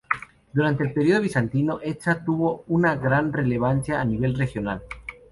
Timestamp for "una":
2.69-2.95